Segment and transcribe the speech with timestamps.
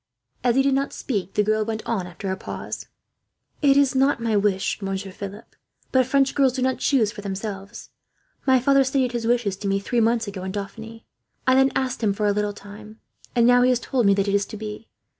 [0.43, 2.87] As he did not speak, the girl went on after a pause.
[3.61, 5.55] "It is not my wish, Monsieur Philip;
[5.91, 7.91] but French girls do not choose for themselves.
[8.47, 11.05] My father stated his wishes to me three months ago, in Dauphiny.
[11.45, 12.99] I then asked for a little time,
[13.35, 14.89] and now he has told me that it is to be.